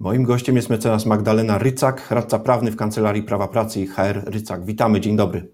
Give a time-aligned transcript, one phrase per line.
[0.00, 4.64] Moim gościem jest mecenas Magdalena Rycak, radca prawny w Kancelarii Prawa Pracy i HR Rycak.
[4.64, 5.48] Witamy, dzień dobry.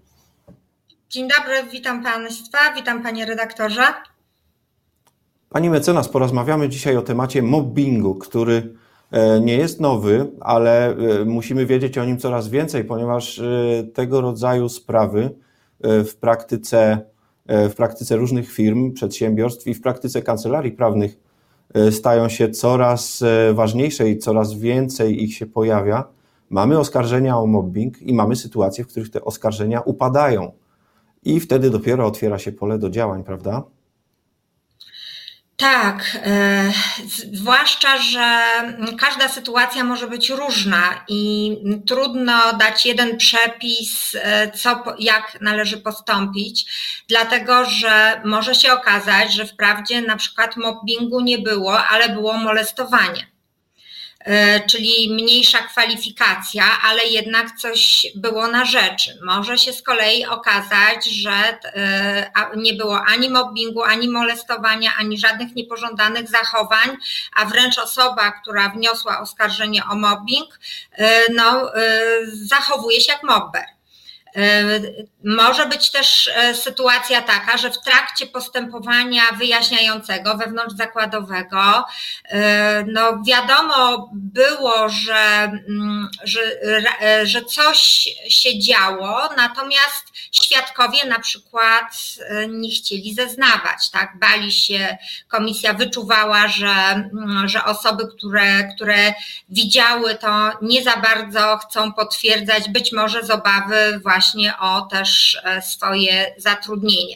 [1.09, 3.81] Dzień dobry, witam Państwa, witam Panie redaktorze.
[5.49, 8.73] Pani mecenas, porozmawiamy dzisiaj o temacie mobbingu, który
[9.11, 13.43] e, nie jest nowy, ale e, musimy wiedzieć o nim coraz więcej, ponieważ e,
[13.93, 15.29] tego rodzaju sprawy
[15.83, 16.99] w praktyce,
[17.45, 21.26] w praktyce różnych firm, przedsiębiorstw i w praktyce kancelarii prawnych
[21.91, 26.03] stają się coraz e, ważniejsze i coraz więcej ich się pojawia.
[26.49, 30.51] Mamy oskarżenia o mobbing i mamy sytuacje, w których te oskarżenia upadają.
[31.23, 33.63] I wtedy dopiero otwiera się pole do działań, prawda?
[35.57, 36.71] Tak, e,
[37.33, 38.41] zwłaszcza, że
[38.99, 41.51] każda sytuacja może być różna i
[41.87, 46.65] trudno dać jeden przepis, e, co, jak należy postąpić,
[47.07, 53.36] dlatego że może się okazać, że wprawdzie na przykład mobbingu nie było, ale było molestowanie.
[54.27, 59.19] E, czyli mniejsza kwalifikacja, ale jednak coś było na rzeczy.
[59.25, 65.55] Może się z kolei okazać, że e, nie było ani mobbingu, ani molestowania, ani żadnych
[65.55, 66.97] niepożądanych zachowań,
[67.35, 70.59] a wręcz osoba, która wniosła oskarżenie o mobbing,
[70.91, 71.71] e, no,
[72.33, 73.76] zachowuje się jak mobber.
[74.37, 74.63] E,
[75.23, 81.85] może być też e, sytuacja taka, że w trakcie postępowania wyjaśniającego, wewnątrzzakładowego,
[82.29, 86.41] e, no wiadomo było, że, mm, że,
[87.23, 91.93] że coś się działo, natomiast świadkowie na przykład
[92.49, 94.19] nie chcieli zeznawać, tak?
[94.19, 99.13] Bali się, komisja wyczuwała, że, mm, że osoby, które, które
[99.49, 105.37] widziały to, nie za bardzo chcą potwierdzać, być może z obawy właśnie właśnie o też
[105.43, 107.15] e, swoje zatrudnienie.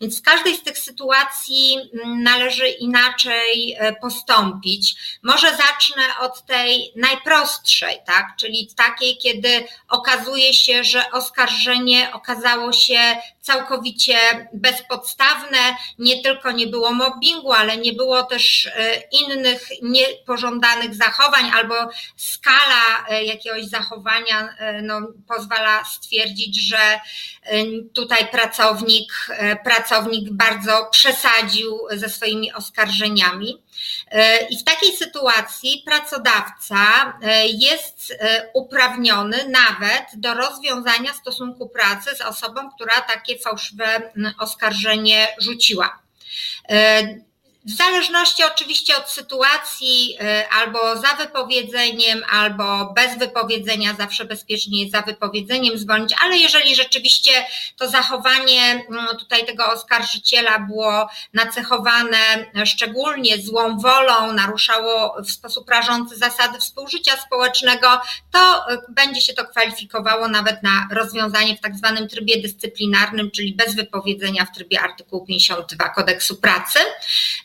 [0.00, 4.94] Więc w każdej z tych sytuacji mm, należy inaczej e, postąpić.
[5.22, 8.26] Może zacznę od tej najprostszej, tak?
[8.38, 14.16] czyli takiej, kiedy okazuje się, że oskarżenie okazało się całkowicie
[14.52, 15.58] bezpodstawne.
[15.98, 21.74] Nie tylko nie było mobbingu, ale nie było też e, innych niepożądanych zachowań, albo
[22.16, 27.00] skala jakiegoś zachowania no, pozwala stwierdzić, że
[27.94, 33.62] tutaj pracownik, e, pracownik bardzo przesadził ze swoimi oskarżeniami.
[34.10, 36.78] E, I w takiej sytuacji pracodawca
[37.22, 38.14] e, jest
[38.54, 46.02] uprawniony nawet do rozwiązania stosunku pracy z osobą, która takie fałszywe oskarżenie rzuciła.
[47.64, 54.92] W zależności oczywiście od sytuacji, y, albo za wypowiedzeniem, albo bez wypowiedzenia, zawsze bezpiecznie jest
[54.92, 57.30] za wypowiedzeniem zwolnić, ale jeżeli rzeczywiście
[57.76, 66.16] to zachowanie mm, tutaj tego oskarżyciela było nacechowane szczególnie złą wolą, naruszało w sposób rażący
[66.16, 68.00] zasady współżycia społecznego,
[68.30, 73.54] to y, będzie się to kwalifikowało nawet na rozwiązanie w tak zwanym trybie dyscyplinarnym, czyli
[73.54, 76.78] bez wypowiedzenia w trybie artykułu 52 kodeksu pracy.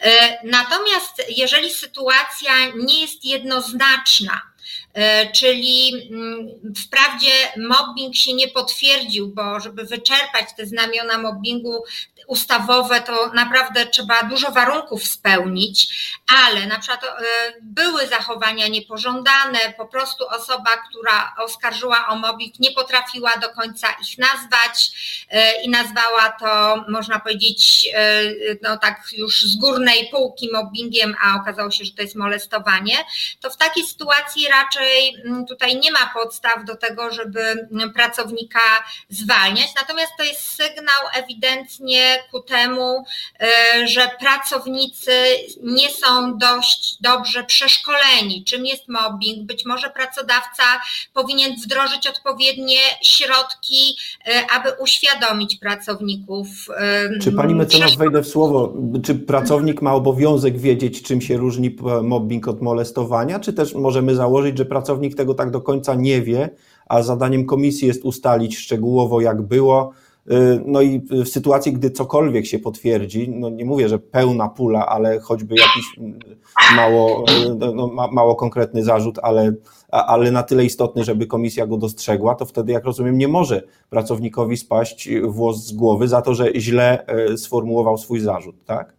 [0.08, 4.42] E, natomiast jeżeli sytuacja nie jest jednoznaczna,
[5.34, 6.48] czyli mm,
[6.86, 11.84] wprawdzie mobbing się nie potwierdził, bo żeby wyczerpać te znamiona mobbingu,
[12.28, 15.88] ustawowe, to naprawdę trzeba dużo warunków spełnić,
[16.46, 17.24] ale na przykład e,
[17.62, 24.18] były zachowania niepożądane, po prostu osoba, która oskarżyła o mobbing, nie potrafiła do końca ich
[24.18, 24.92] nazwać
[25.30, 28.22] e, i nazwała to, można powiedzieć, e,
[28.62, 32.96] no tak już z górnej półki mobbingiem, a okazało się, że to jest molestowanie,
[33.42, 34.87] to w takiej sytuacji raczej
[35.26, 38.60] mm, tutaj nie ma podstaw do tego, żeby pracownika
[39.10, 39.68] zwalniać.
[39.76, 43.04] Natomiast to jest sygnał ewidentnie ku temu,
[43.40, 45.12] e, że pracownicy
[45.64, 49.48] nie są dość dobrze przeszkoleni, czym jest mobbing.
[49.48, 50.64] Być może pracodawca
[51.14, 56.48] powinien wdrożyć odpowiednie środki, e, aby uświadomić pracowników.
[56.78, 61.76] E, czy pani mecenas wejdę w słowo, czy pracownik ma obowiązek wiedzieć, czym się różni
[62.04, 64.77] mobbing od molestowania, czy też możemy założyć, że pracownik
[65.16, 66.50] tego tak do końca nie wie,
[66.86, 69.94] a zadaniem komisji jest ustalić szczegółowo, jak było,
[70.32, 74.86] Y, no i w sytuacji, gdy cokolwiek się potwierdzi, no nie mówię, że pełna pula,
[74.86, 76.20] ale choćby jakiś mm,
[76.76, 79.54] mało, y, no, mało konkretny zarzut, ale,
[79.90, 84.58] ale na tyle istotny, żeby komisja go dostrzegła, to wtedy, jak rozumiem, nie może pracownikowi
[84.58, 88.97] spaść włos z głowy za to, że źle y, sformułował swój zarzut, tak?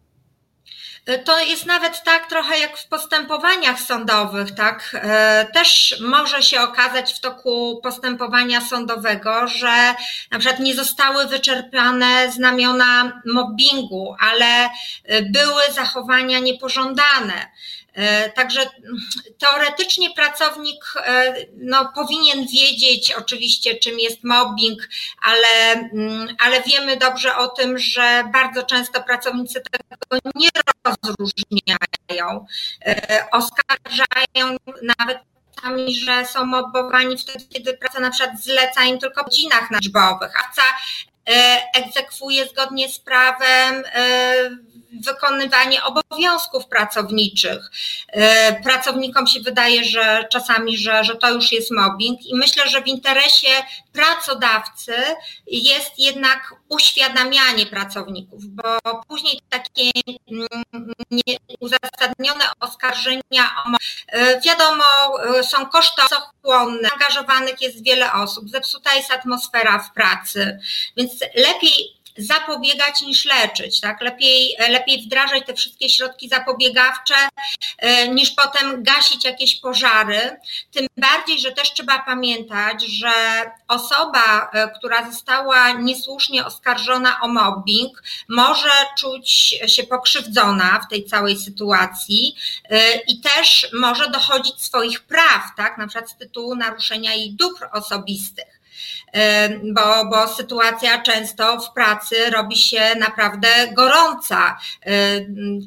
[1.17, 4.91] To jest nawet tak trochę jak w postępowaniach sądowych, tak?
[4.93, 9.95] E, też może się okazać w toku postępowania sądowego, że
[10.31, 14.69] na przykład nie zostały wyczerpane znamiona mobbingu, ale
[15.21, 17.49] były zachowania niepożądane.
[18.35, 18.61] Także
[19.37, 20.93] teoretycznie pracownik
[21.57, 24.89] no, powinien wiedzieć oczywiście, czym jest mobbing,
[25.21, 30.49] ale, mm, ale wiemy dobrze o tym, że bardzo często pracownicy tego nie
[30.89, 32.45] rozróżniają.
[33.31, 35.19] Oskarżają nawet
[35.55, 40.31] czasami, że są mobbowani wtedy, kiedy praca na przykład zleca im tylko w godzinach liczbowych,
[40.39, 40.61] a praca
[41.29, 44.49] e, egzekwuje zgodnie z prawem e,
[44.91, 47.71] wykonywanie obowiązków pracowniczych.
[48.07, 52.81] E, pracownikom się wydaje, że czasami, że, że to już jest mobbing i myślę, że
[52.81, 53.49] w interesie
[53.93, 54.93] pracodawcy
[55.47, 59.91] jest jednak uświadamianie pracowników, bo później takie
[60.31, 60.47] mm,
[61.11, 63.55] nieuzasadnione oskarżenia,
[64.07, 64.83] e, wiadomo,
[65.39, 70.59] e, są kosztochłonne, angażowanych jest wiele osób, zepsuta jest atmosfera w pracy,
[70.97, 74.01] więc lepiej zapobiegać niż leczyć, tak?
[74.01, 77.15] Lepiej, lepiej wdrażać te wszystkie środki zapobiegawcze,
[77.77, 80.39] e, niż potem gasić jakieś pożary.
[80.71, 83.11] Tym bardziej, że też trzeba pamiętać, że
[83.67, 89.29] osoba, e, która została niesłusznie oskarżona o mobbing, może czuć
[89.67, 92.35] się pokrzywdzona w tej całej sytuacji
[92.69, 95.77] e, i też może dochodzić swoich praw, tak?
[95.77, 98.58] Na przykład z tytułu naruszenia jej dóbr osobistych
[99.63, 104.57] bo, bo sytuacja często w pracy robi się naprawdę gorąca.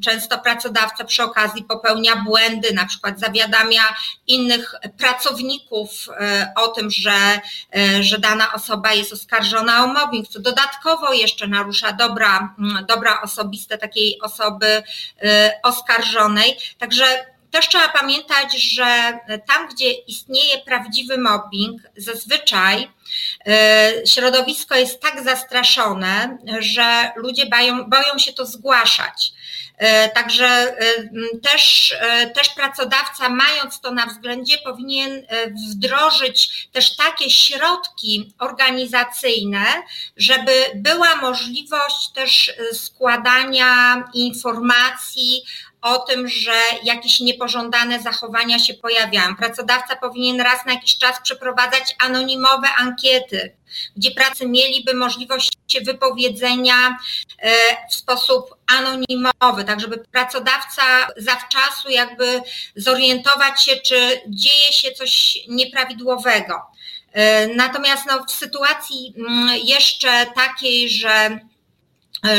[0.03, 3.83] Często pracodawca przy okazji popełnia błędy, na przykład zawiadamia
[4.27, 7.41] innych pracowników e, o tym, że,
[7.75, 12.55] e, że dana osoba jest oskarżona o mobbing, co dodatkowo jeszcze narusza dobra,
[12.87, 14.83] dobra osobiste takiej osoby
[15.21, 16.57] e, oskarżonej.
[16.77, 22.89] Także też trzeba pamiętać, że tam, gdzie istnieje prawdziwy mobbing, zazwyczaj
[23.47, 29.33] e, środowisko jest tak zastraszone, że ludzie boją, boją się to zgłaszać.
[29.77, 30.77] E, także e,
[31.43, 31.95] też,
[32.35, 35.27] też pracodawca, mając to na względzie, powinien
[35.69, 39.65] wdrożyć też takie środki organizacyjne,
[40.17, 45.43] żeby była możliwość też składania informacji
[45.83, 46.53] o tym, że
[46.83, 49.35] jakieś niepożądane zachowania się pojawiają.
[49.35, 53.55] Pracodawca powinien raz na jakiś czas przeprowadzać anonimowe ankiety,
[53.95, 55.53] gdzie pracy mieliby możliwość
[55.85, 56.97] wypowiedzenia
[57.39, 57.51] e,
[57.89, 60.83] w sposób anonimowy, tak żeby pracodawca
[61.17, 62.41] zawczasu jakby
[62.75, 66.61] zorientować się, czy dzieje się coś nieprawidłowego.
[67.13, 71.39] E, natomiast no, w sytuacji mm, jeszcze takiej, że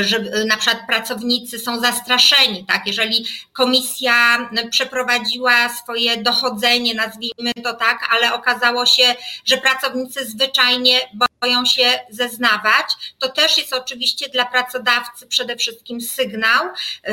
[0.00, 2.86] że e, na przykład pracownicy są zastraszeni, tak?
[2.86, 9.14] Jeżeli komisja przeprowadziła swoje dochodzenie, nazwijmy to tak, ale okazało się,
[9.44, 11.00] że pracownicy zwyczajnie
[11.44, 12.86] boją się zeznawać,
[13.18, 16.64] to też jest oczywiście dla pracodawcy przede wszystkim sygnał,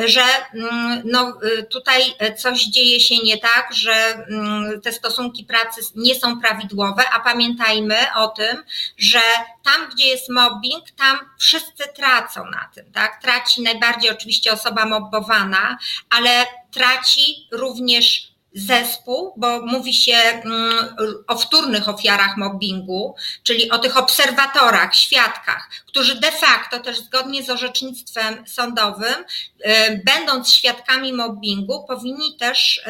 [0.04, 0.24] że
[0.54, 2.02] mm, no, e, tutaj
[2.38, 7.96] coś dzieje się nie tak, że mm, te stosunki pracy nie są prawidłowe, a pamiętajmy
[8.16, 8.64] o tym,
[8.98, 9.20] że
[9.64, 13.22] tam, gdzie jest mobbing, tam wszyscy tracą na tym, tak?
[13.22, 15.78] Traci najbardziej oczywiście osoba mobbowana,
[16.10, 20.96] ale traci również zespół, bo mówi się mm,
[21.26, 27.50] o wtórnych ofiarach mobbingu, czyli o tych obserwatorach, świadkach, którzy de facto też zgodnie z
[27.50, 32.80] orzecznictwem sądowym, y, będąc świadkami mobbingu, powinni też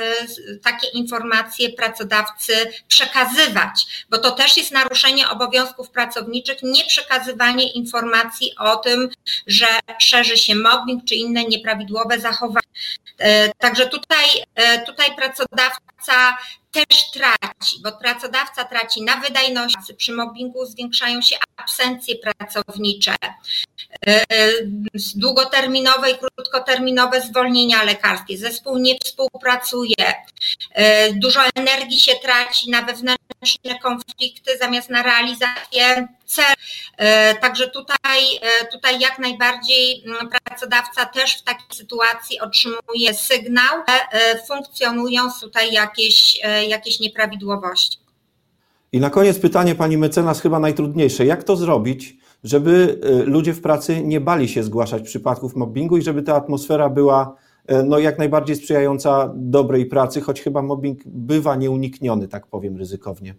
[0.48, 8.52] y, takie informacje pracodawcy przekazywać, bo to też jest naruszenie obowiązków pracowniczych, nie przekazywanie informacji
[8.58, 9.08] o tym,
[9.46, 9.66] że
[9.98, 12.62] szerzy się mobbing czy inne nieprawidłowe zachowania.
[13.20, 13.24] Y,
[13.58, 14.26] także tutaj,
[14.86, 16.36] tutaj pracodawcy pracodawca
[16.72, 23.14] też traci, bo pracodawca traci na wydajności, przy mobbingu zwiększają się absencje pracownicze,
[24.06, 24.24] e,
[25.14, 30.14] długoterminowe i krótkoterminowe zwolnienia lekarskie, zespół nie współpracuje,
[30.70, 33.21] e, dużo energii się traci na wewnętrzne
[33.82, 36.54] konflikty zamiast na realizację cel.
[36.96, 38.20] E, także tutaj,
[38.72, 46.40] tutaj jak najbardziej mm, pracodawca też w takiej sytuacji otrzymuje sygnał, że funkcjonują tutaj jakieś
[46.68, 47.98] jakieś nieprawidłowości.
[48.92, 51.26] I na koniec pytanie pani mecenas, chyba najtrudniejsze.
[51.26, 56.22] Jak to zrobić, żeby ludzie w pracy nie bali się zgłaszać przypadków mobbingu i żeby
[56.22, 57.36] ta atmosfera była
[57.68, 63.34] no, jak najbardziej sprzyjająca dobrej pracy, choć chyba mobbing bywa nieunikniony, tak powiem ryzykownie.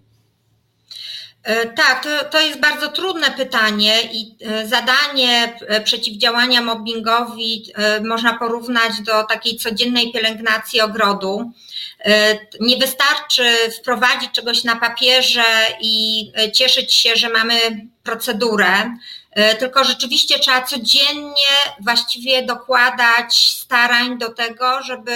[1.43, 8.37] E, tak, to, to jest bardzo trudne pytanie i e, zadanie e, przeciwdziałania mobbingowi można
[8.37, 11.51] porównać do takiej codziennej pielęgnacji ogrodu.
[12.59, 13.43] Nie wystarczy
[13.79, 15.43] wprowadzić czegoś na papierze
[15.81, 17.53] i cieszyć się, że mamy
[18.03, 18.95] procedurę.
[19.59, 21.47] Tylko rzeczywiście trzeba codziennie
[21.79, 25.11] właściwie dokładać starań do tego, żeby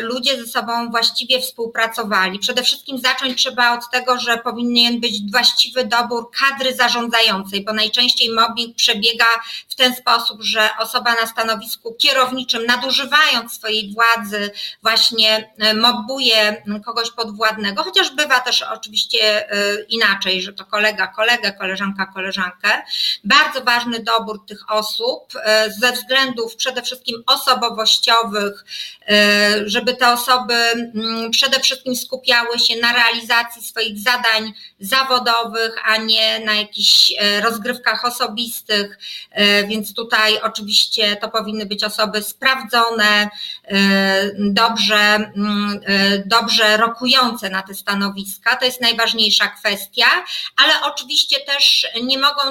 [0.00, 2.38] ludzie ze sobą właściwie współpracowali.
[2.38, 8.30] Przede wszystkim zacząć trzeba od tego, że powinien być właściwy dobór kadry zarządzającej, bo najczęściej
[8.30, 9.26] mobbing przebiega
[9.68, 14.50] w ten sposób, że osoba na stanowisku kierowniczym, nadużywając swojej władzy,
[14.82, 19.48] właśnie mobbuje kogoś podwładnego, chociaż bywa też oczywiście
[19.88, 22.82] inaczej, że to kolega, kolegę, koleżanka, koleżankę.
[23.24, 25.32] Bardzo ważny dobór tych osób
[25.80, 28.64] ze względów przede wszystkim osobowościowych,
[29.66, 36.40] żeby te osoby mm, przede wszystkim skupiały się na realizacji swoich zadań zawodowych, a nie
[36.40, 38.98] na jakichś e, rozgrywkach osobistych,
[39.30, 43.28] e, więc tutaj oczywiście to powinny być osoby sprawdzone,
[43.64, 45.80] e, dobrze, mm,
[46.26, 48.56] dobrze rokujące na te stanowiska.
[48.56, 50.06] To jest najważniejsza kwestia,
[50.64, 52.42] ale oczywiście też nie mogą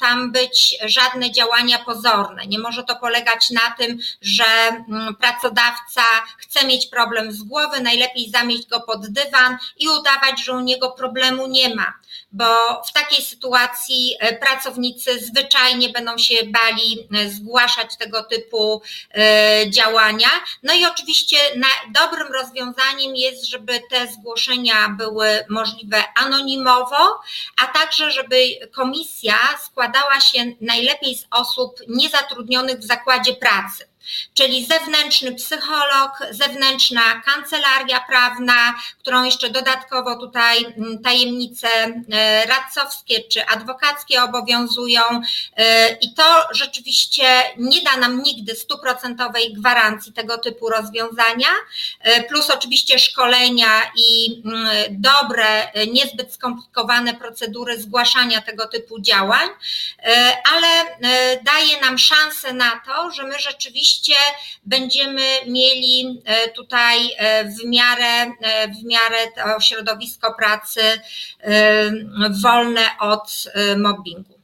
[0.00, 2.46] tam być żadne działania pozorne.
[2.46, 6.02] Nie może to polegać na tym, że mm, pracodawca
[6.38, 10.90] chce mieć problem z głowy, najlepiej zamieść go pod dywan i udawać, że u niego
[10.90, 11.92] problemu nie ma,
[12.34, 18.82] bo w takiej sytuacji e, pracownicy zwyczajnie będą się bali e, zgłaszać tego typu
[19.14, 20.28] e, działania.
[20.62, 21.36] No i oczywiście
[21.94, 27.20] dobrym rozwiązaniem jest, żeby te zgłoszenia były możliwe anonimowo,
[27.62, 28.36] a także, żeby
[28.72, 33.93] komisja składała się najlepiej z osób niezatrudnionych w zakładzie pracy
[34.34, 43.46] czyli zewnętrzny psycholog, zewnętrzna kancelaria prawna, którą jeszcze dodatkowo tutaj mm, tajemnice e, radcowskie czy
[43.46, 45.02] adwokackie obowiązują
[45.56, 47.24] e, i to rzeczywiście
[47.58, 51.48] nie da nam nigdy stuprocentowej gwarancji tego typu rozwiązania,
[52.00, 59.48] e, plus oczywiście szkolenia i mm, dobre, niezbyt skomplikowane procedury zgłaszania tego typu działań,
[60.52, 60.66] ale
[61.42, 64.14] daje nam szansę na to, że my rzeczywiście rzeczywiście
[64.66, 70.80] będziemy mieli e, tutaj e, w miarę, e, w miarę to środowisko pracy
[72.42, 73.44] wolne od
[73.78, 74.34] mobbingu.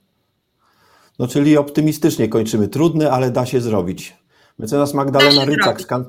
[1.18, 2.68] No czyli optymistycznie kończymy.
[2.68, 4.16] Trudny, ale da się zrobić.
[4.58, 6.04] Mecenas Magdalena Rycak z, kan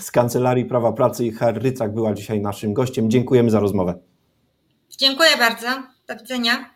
[0.00, 3.10] z, Kancelarii Prawa Pracy i HR Rycak była dzisiaj naszym gościem.
[3.10, 3.94] Dziękujemy za rozmowę.
[4.98, 5.66] Dziękuję bardzo.
[6.08, 6.71] Do widzenia.